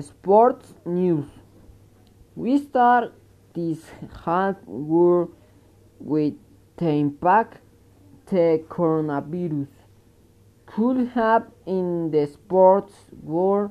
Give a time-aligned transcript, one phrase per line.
[0.00, 1.24] Sports news.
[2.34, 3.14] We start
[3.54, 3.78] this
[4.24, 5.30] half war
[5.98, 6.34] with
[6.76, 7.60] the impact
[8.26, 9.68] the coronavirus
[10.66, 13.70] could have in the sports world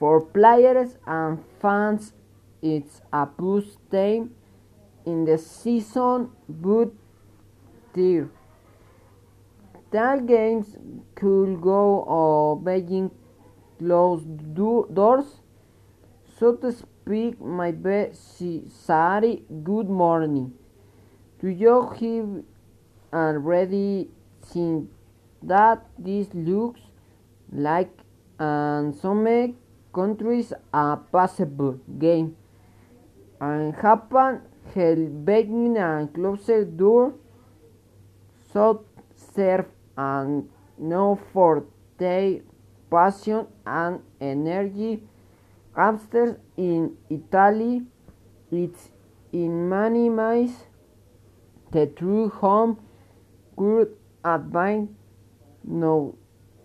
[0.00, 2.14] for players and fans.
[2.60, 4.34] It's a boost time
[5.06, 6.90] in the season, but
[7.94, 8.28] there.
[9.90, 10.76] that games
[11.14, 13.10] could go or Beijing
[13.78, 15.40] closed do doors,
[16.38, 17.40] so to speak.
[17.40, 20.52] My best Sari, good morning.
[21.40, 22.44] Do you have
[23.12, 24.10] already
[24.42, 24.88] seen
[25.42, 26.80] that this looks
[27.52, 27.90] like
[28.40, 29.54] in some
[29.94, 32.36] countries a possible game
[33.40, 34.42] and happen
[34.74, 37.14] held begging and closed door
[38.52, 38.84] so
[39.16, 41.64] serve and no for
[41.98, 42.40] their
[42.90, 45.02] passion and energy
[45.76, 47.82] after in Italy
[48.50, 48.90] it's
[49.32, 50.52] in many ways
[51.72, 52.78] the true home
[53.56, 54.90] could advance
[55.64, 56.14] now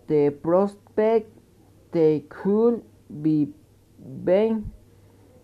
[0.06, 1.30] the prospect
[1.92, 2.82] they could
[3.22, 3.48] be
[4.24, 4.70] being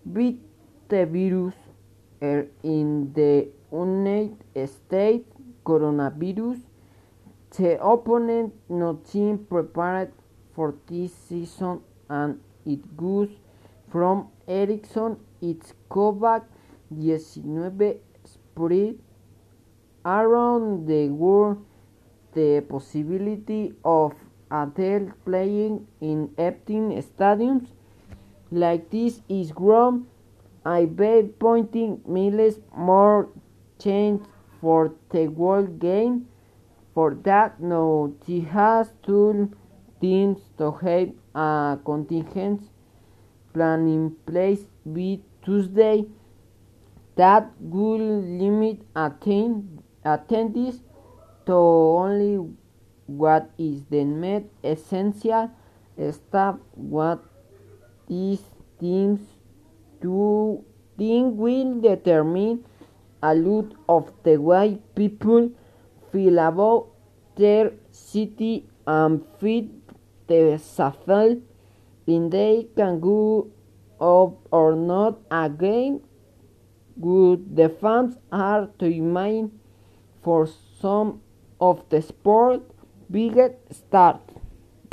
[0.05, 0.37] with
[0.89, 1.55] the virus
[2.23, 5.29] er in the United States
[5.65, 6.59] coronavirus
[7.57, 10.13] the opponent not seem prepared
[10.55, 13.29] for this season and it goes
[13.91, 18.99] from Ericsson its COVID-19 spread
[20.05, 21.65] around the world
[22.33, 24.13] the possibility of
[24.51, 27.69] adults playing in empty stadiums.
[28.51, 30.07] Like this is grown
[30.65, 33.31] I bet pointing millions more
[33.79, 34.23] change
[34.61, 36.27] for the world game.
[36.93, 39.57] For that no he has two
[40.01, 42.63] teams to have a contingent
[43.53, 46.05] plan in place by Tuesday.
[47.17, 50.81] That will limit attend attendees
[51.47, 52.39] to only
[53.07, 55.51] what is the met essential.
[56.11, 57.23] Stuff what
[58.09, 58.41] these
[58.79, 59.21] teams
[60.01, 60.65] do
[60.97, 62.65] think will determine
[63.23, 65.51] a lot of the way people
[66.11, 66.87] feel about
[67.37, 69.80] their city and fit
[70.31, 71.43] the shuffle
[72.07, 73.49] in they can go
[74.01, 75.19] up or not?
[75.31, 76.01] Again
[77.01, 79.51] good the fans are to remain
[80.23, 80.49] for
[80.81, 81.21] some
[81.61, 82.63] of the sport?
[83.11, 84.21] Biggest start